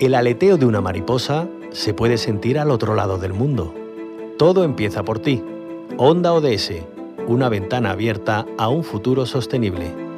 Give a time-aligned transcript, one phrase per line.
[0.00, 3.74] El aleteo de una mariposa se puede sentir al otro lado del mundo.
[4.38, 5.44] Todo empieza por ti.
[5.98, 6.72] Onda ODS,
[7.28, 10.09] una ventana abierta a un futuro sostenible.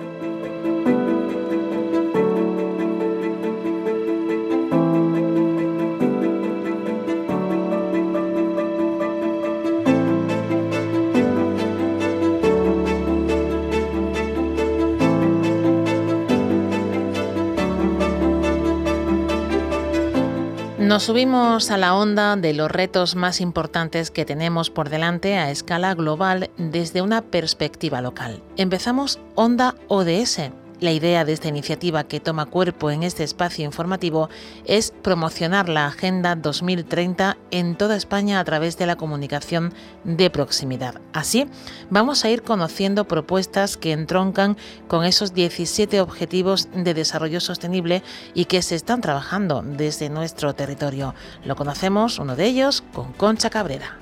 [20.93, 25.51] Nos subimos a la onda de los retos más importantes que tenemos por delante a
[25.51, 28.43] escala global desde una perspectiva local.
[28.59, 30.51] Empezamos Onda ODS,
[30.83, 34.29] la idea de esta iniciativa que toma cuerpo en este espacio informativo
[34.65, 39.73] es promocionar la Agenda 2030 en toda España a través de la comunicación
[40.05, 41.01] de proximidad.
[41.13, 41.47] Así,
[41.89, 44.57] vamos a ir conociendo propuestas que entroncan
[44.89, 48.03] con esos 17 objetivos de desarrollo sostenible
[48.35, 51.15] y que se están trabajando desde nuestro territorio.
[51.45, 54.02] Lo conocemos, uno de ellos, con Concha Cabrera.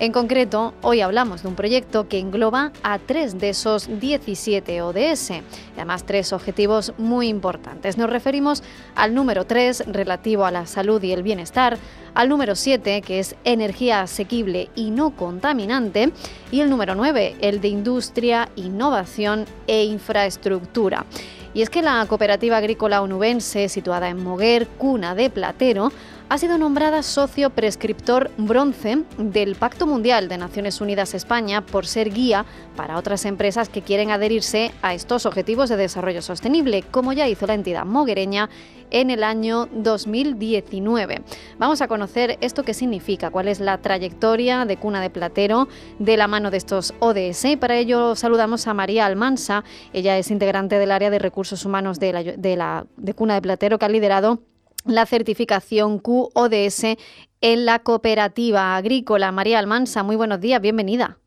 [0.00, 5.30] En concreto, hoy hablamos de un proyecto que engloba a tres de esos 17 ODS,
[5.76, 7.96] además tres objetivos muy importantes.
[7.96, 8.64] Nos referimos
[8.96, 11.78] al número 3, relativo a la salud y el bienestar,
[12.12, 16.12] al número 7, que es energía asequible y no contaminante,
[16.50, 21.06] y el número 9, el de industria, innovación e infraestructura.
[21.54, 25.92] Y es que la cooperativa agrícola onubense, situada en Moguer, cuna de Platero,
[26.28, 32.10] ha sido nombrada socio prescriptor bronce del Pacto Mundial de Naciones Unidas España por ser
[32.12, 37.28] guía para otras empresas que quieren adherirse a estos objetivos de desarrollo sostenible, como ya
[37.28, 38.48] hizo la entidad moguereña
[38.90, 41.22] en el año 2019.
[41.58, 46.16] Vamos a conocer esto qué significa, cuál es la trayectoria de Cuna de Platero de
[46.16, 47.56] la mano de estos ODS.
[47.60, 49.64] Para ello saludamos a María Almansa.
[49.92, 53.78] Ella es integrante del área de recursos humanos de, de, la, de Cuna de Platero,
[53.78, 54.40] que ha liderado
[54.84, 56.96] la certificación QODS
[57.40, 59.32] en la cooperativa agrícola.
[59.32, 61.18] María Almansa, muy buenos días, bienvenida.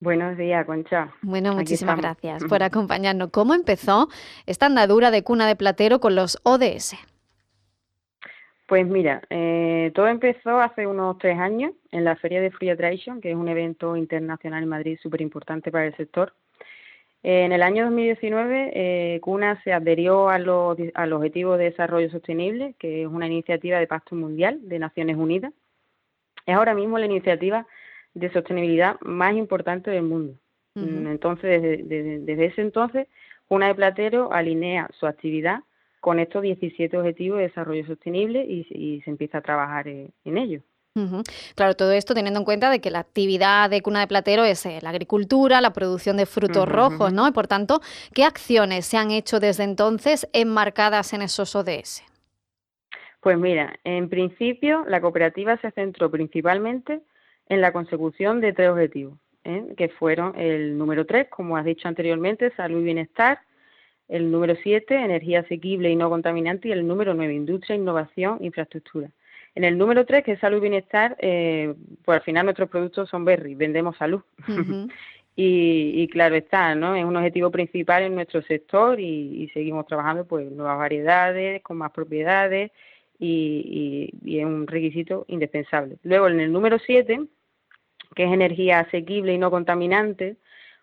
[0.00, 1.12] Buenos días, Concha.
[1.20, 3.30] Bueno, muchísimas gracias por acompañarnos.
[3.30, 4.08] ¿Cómo empezó
[4.46, 6.96] esta andadura de cuna de platero con los ODS?
[8.66, 13.20] Pues mira, eh, todo empezó hace unos tres años en la Feria de Free Tradition,
[13.20, 16.32] que es un evento internacional en Madrid súper importante para el sector.
[17.22, 20.48] En el año 2019, eh, CUNA se adherió al
[21.12, 25.52] Objetivo de Desarrollo Sostenible, que es una iniciativa de Pacto Mundial de Naciones Unidas.
[26.46, 27.66] Es ahora mismo la iniciativa
[28.14, 30.34] de sostenibilidad más importante del mundo.
[30.74, 33.06] Mm, entonces, desde, ese entonces,
[33.48, 35.60] CUNA de Platero alinea su actividad
[36.00, 40.62] con estos 17 Objetivos de Desarrollo Sostenible y, se empieza a trabajar en ello.
[41.54, 44.66] Claro, todo esto teniendo en cuenta de que la actividad de cuna de platero es
[44.66, 47.28] eh, la agricultura, la producción de frutos rojos, ¿no?
[47.28, 47.80] Y por tanto,
[48.12, 52.02] ¿qué acciones se han hecho desde entonces enmarcadas en esos ODS?
[53.20, 57.02] Pues mira, en principio la cooperativa se centró principalmente
[57.48, 59.74] en la consecución de tres objetivos, ¿eh?
[59.76, 63.40] que fueron el número tres, como has dicho anteriormente, salud y bienestar,
[64.08, 69.10] el número siete, energía asequible y no contaminante, y el número nueve, industria, innovación, infraestructura.
[69.54, 71.74] En el número tres, que es salud y bienestar, eh,
[72.04, 74.22] pues al final nuestros productos son berry, vendemos salud.
[75.36, 76.94] y, claro está, ¿no?
[76.94, 81.90] Es un objetivo principal en nuestro sector y, seguimos trabajando pues nuevas variedades, con más
[81.92, 82.70] propiedades
[83.18, 85.96] y, es un requisito indispensable.
[86.02, 87.20] Luego en el número siete,
[88.14, 90.36] que es energía asequible y no contaminante,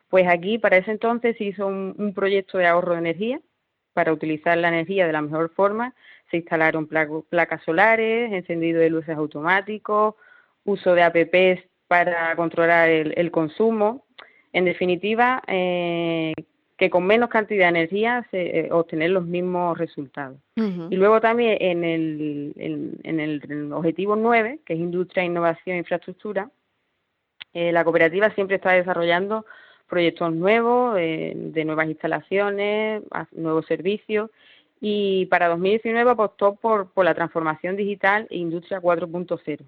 [0.09, 3.41] pues aquí para ese entonces se hizo un proyecto de ahorro de energía
[3.93, 5.95] para utilizar la energía de la mejor forma
[6.29, 10.15] se instalaron placas solares, encendido de luces automáticos,
[10.65, 14.05] uso de apps para controlar el, consumo.
[14.51, 16.33] En definitiva, eh,
[16.77, 20.37] que con menos cantidad de energía se, eh, obtener los mismos resultados.
[20.55, 22.53] Y luego también en el,
[23.03, 26.49] en, el objetivo 9, que es industria, innovación e infraestructura,
[27.53, 29.45] eh, la cooperativa siempre está desarrollando
[29.87, 34.29] proyectos nuevos, de nuevas instalaciones, nuevos servicios
[34.79, 39.65] y para 2019 apostó por, por la transformación digital e industria 4.0.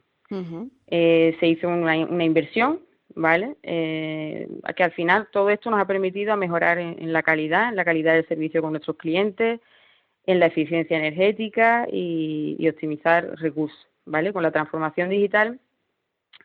[0.88, 2.82] Eh, se hizo una, una inversión,
[3.16, 3.56] ¿vale?
[3.64, 7.86] Eh, que al final todo esto nos ha permitido mejorar en, la calidad, en la
[7.86, 9.60] calidad del servicio con nuestros clientes,
[10.28, 14.32] en la eficiencia energética y, y optimizar recursos, ¿vale?
[14.32, 15.60] Con la transformación digital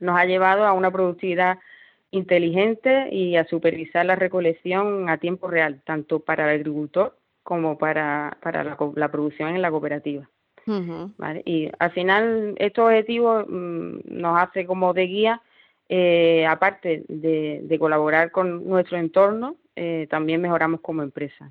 [0.01, 1.59] nos ha llevado a una productividad
[2.11, 8.39] inteligente y a supervisar la recolección a tiempo real, tanto para el agricultor como para,
[8.43, 10.29] para la, producción en la cooperativa.
[11.45, 15.43] Y al final estos objetivos mm, nos hace como de guía,
[15.91, 21.51] eh, aparte de, colaborar con nuestro entorno, eh, también mejoramos como empresa.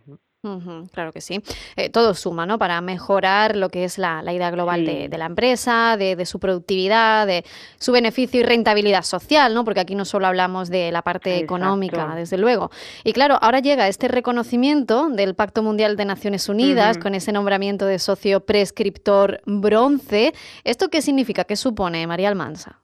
[0.91, 1.41] claro que sí.
[1.75, 2.57] Eh, todo suma, ¿no?
[2.57, 7.43] Para mejorar lo que es la, idea global de, la empresa, de, su productividad, de
[7.79, 9.63] su beneficio y rentabilidad social, ¿no?
[9.63, 12.71] Porque aquí no solo hablamos de la parte económica, desde luego.
[13.03, 17.85] Y claro, ahora llega este reconocimiento del Pacto Mundial de Naciones Unidas con ese nombramiento
[17.85, 20.33] de socio prescriptor bronce.
[20.63, 21.43] ¿Esto qué significa?
[21.43, 22.82] ¿Qué supone, María Almansa?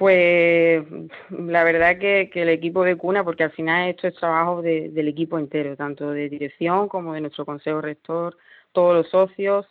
[0.00, 0.82] Pues
[1.28, 5.08] la verdad que, que, el equipo de cuna, porque al final esto es trabajo del
[5.08, 8.34] equipo entero, tanto de dirección como de nuestro consejo rector,
[8.72, 9.66] todos los socios,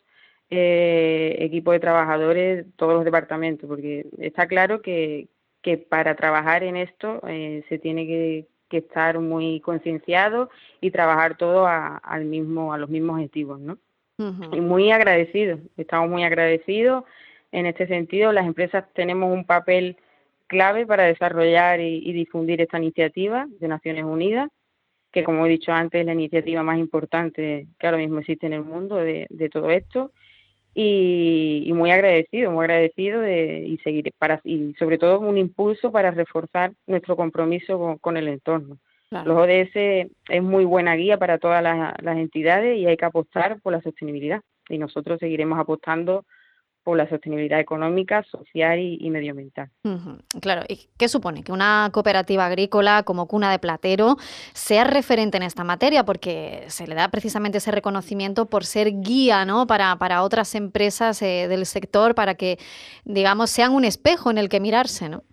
[0.51, 5.29] eh, equipo de trabajadores, todos los departamentos, porque está claro que,
[5.63, 11.65] que para trabajar en esto eh, se tiene que, estar muy concienciado y trabajar todo
[11.65, 13.79] a, al mismo, a los mismos objetivos, ¿no?
[14.51, 17.03] Y muy agradecidos, estamos muy agradecidos
[17.51, 18.31] en este sentido.
[18.31, 19.97] Las empresas tenemos un papel
[20.49, 24.49] clave para desarrollar y, difundir esta iniciativa de Naciones Unidas,
[25.11, 28.53] que como he dicho antes es la iniciativa más importante que ahora mismo existe en
[28.53, 30.11] el mundo de, todo esto.
[30.73, 36.11] Y, muy agradecido, muy agradecido de, y seguir para y sobre todo un impulso para
[36.11, 38.77] reforzar nuestro compromiso con, el entorno.
[39.11, 43.73] Los ODS es muy buena guía para todas las entidades y hay que apostar por
[43.73, 46.25] la sostenibilidad y nosotros seguiremos apostando
[46.95, 49.69] la sostenibilidad económica, social y, medioambiental.
[50.41, 51.43] Claro, ¿y qué supone?
[51.43, 54.17] Que una cooperativa agrícola como Cuna de Platero
[54.53, 59.45] sea referente en esta materia, porque se le da precisamente ese reconocimiento por ser guía
[59.45, 59.67] ¿no?
[59.67, 62.57] para, para otras empresas eh, del sector, para que,
[63.05, 65.23] digamos, sean un espejo en el que mirarse, ¿no?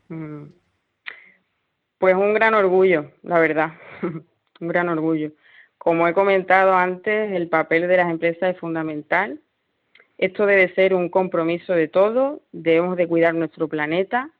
[1.99, 3.73] Pues un gran orgullo, la verdad,
[4.61, 5.33] un gran orgullo.
[5.79, 9.41] Como he comentado antes, el papel de las empresas es fundamental
[10.19, 14.31] esto debe ser un compromiso de todos, debemos de cuidar nuestro planeta,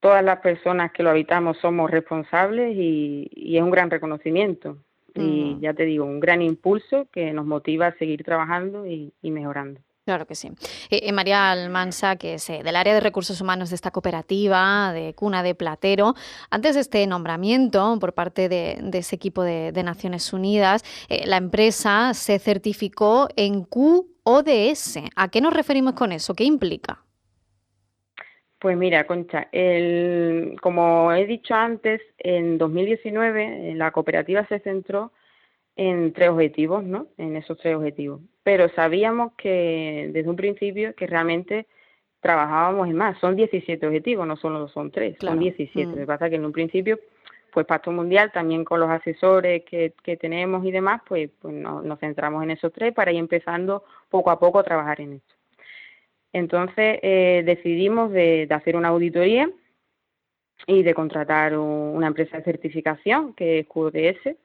[0.00, 4.78] todas las personas que lo habitamos somos responsables y, es un gran reconocimiento.
[5.14, 9.80] Y ya te digo, un gran impulso que nos motiva a seguir trabajando y, mejorando.
[10.04, 10.48] Claro que sí.
[10.88, 14.92] Eh, eh, María Almansa, que es eh, del área de recursos humanos de esta cooperativa,
[14.92, 16.14] de Cuna de Platero,
[16.48, 22.38] antes de este nombramiento por parte de, ese equipo de, Naciones Unidas, la empresa se
[22.38, 24.98] certificó en Q ODS.
[25.16, 26.34] ¿A qué nos referimos con eso?
[26.34, 27.02] ¿Qué implica?
[28.58, 35.12] Pues mira, Concha, el, como he dicho antes, en 2019 la cooperativa se centró
[35.76, 37.06] en tres objetivos, ¿no?
[37.16, 38.20] En esos tres objetivos.
[38.42, 41.66] Pero sabíamos que desde un principio que realmente
[42.20, 43.18] trabajábamos en más.
[43.18, 45.86] Son 17 objetivos, no solo son tres, son 17.
[45.86, 45.90] Mm.
[45.90, 47.00] Lo que pasa es que en un principio
[47.52, 51.98] pues Pacto Mundial, también con los asesores que, que tenemos y demás, pues, pues nos
[51.98, 55.34] centramos en esos tres para ir empezando poco a poco a trabajar en esto.
[56.32, 59.50] Entonces eh, decidimos de, hacer una auditoría
[60.66, 64.36] y de contratar una empresa de certificación que es QDS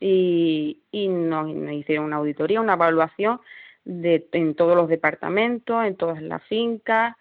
[0.00, 3.40] y, y nos, hicieron una auditoría, una evaluación
[3.84, 7.16] de, en todos los departamentos, en todas las fincas,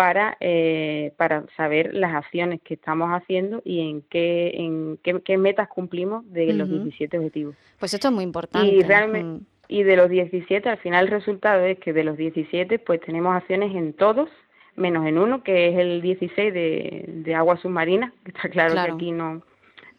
[0.00, 5.68] para, eh, para saber las acciones que estamos haciendo y en qué, en qué, metas
[5.68, 7.54] cumplimos de los 17 objetivos.
[7.78, 8.66] Pues esto es muy importante.
[8.66, 12.78] Y realmente, y de los 17, al final el resultado es que de los 17,
[12.78, 14.30] pues tenemos acciones en todos,
[14.74, 18.92] menos en uno, que es el 16 de, de agua submarina, que está claro, que
[18.92, 19.42] aquí no,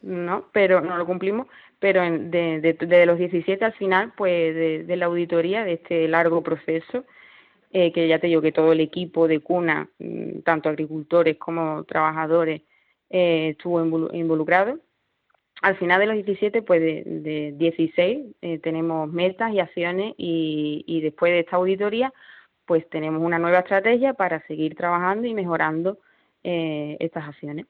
[0.02, 1.46] no, pero no lo cumplimos,
[1.78, 6.08] pero de, de, de, los 17 al final, pues de, de la auditoría, de este
[6.08, 7.04] largo proceso,
[7.74, 11.84] eh, que ya te digo que todo el equipo de cuna, mm, tanto agricultores como
[11.86, 12.62] trabajadores,
[13.10, 13.82] eh, estuvo
[14.14, 14.80] involucrado.
[15.62, 20.84] Al final de los 17, pues de, de 16 eh, tenemos metas y acciones y,
[20.88, 22.14] y después de esta auditoría,
[22.66, 26.00] pues tenemos una nueva estrategia para seguir trabajando y mejorando
[26.44, 27.68] estas acciones.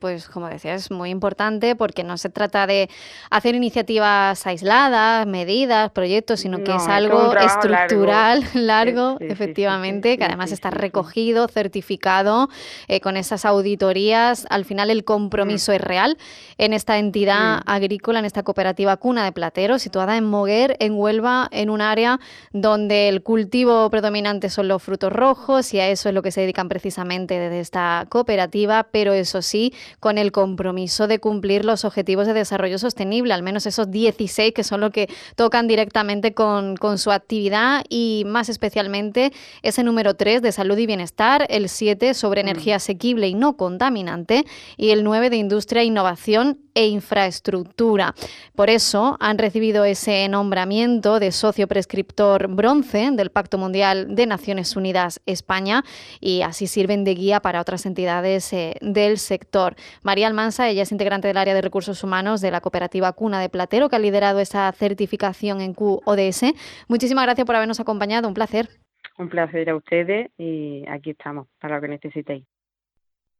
[0.00, 2.90] Pues como decía, es muy importante porque no se trata de
[3.30, 10.68] hacer iniciativas aisladas, medidas, proyectos, sino que es algo estructural, largo, efectivamente, que además está
[10.68, 12.50] recogido, certificado
[12.86, 14.46] eh, con esas auditorías.
[14.50, 16.18] Al final el compromiso es real.
[16.58, 21.48] En esta entidad agrícola, en esta cooperativa Cuna de Plateros, situada en Moguer, en Huelva,
[21.50, 22.20] en un área
[22.52, 26.42] donde el cultivo predominante son los frutos rojos y a eso es lo que se
[26.42, 32.26] dedican precisamente desde esta cooperativa, pero eso sí con el compromiso de cumplir los objetivos
[32.26, 37.10] de desarrollo sostenible, al menos esos 16 que son los que tocan directamente con, su
[37.10, 42.48] actividad y más especialmente ese número 3 de salud y bienestar, el 7 sobre mm.
[42.48, 44.44] energía asequible y no contaminante
[44.76, 48.14] y el 9 de industria, innovación e infraestructura.
[48.54, 54.76] Por eso han recibido ese nombramiento de socio prescriptor bronce del Pacto Mundial de Naciones
[54.76, 55.84] Unidas España
[56.20, 59.76] y así sirven de guía para otras entidades eh, del sector sector.
[60.02, 63.50] María Almansa, ella es integrante del área de recursos humanos de la cooperativa Cuna de
[63.50, 66.54] Platero, que ha liderado esa certificación en QODS.
[66.88, 68.70] Muchísimas gracias por habernos acompañado, un placer.
[69.18, 72.44] Un placer a ustedes y aquí estamos para lo que necesitéis.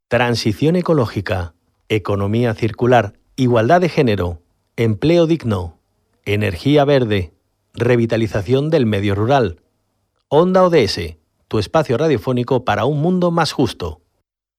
[0.09, 1.55] Transición ecológica,
[1.89, 4.43] economía circular, igualdad de género,
[4.77, 5.79] empleo digno,
[6.27, 7.33] energía verde,
[7.73, 9.63] revitalización del medio rural.
[10.29, 11.17] Onda ODS,
[11.49, 14.03] tu espacio radiofónico para un mundo más justo.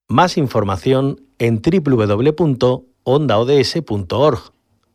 [0.10, 4.40] Más información en www.ondaods.org.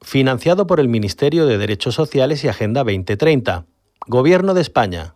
[0.01, 3.67] Financiado por el Ministerio de Derechos Sociales y Agenda 2030.
[4.07, 5.15] Gobierno de España.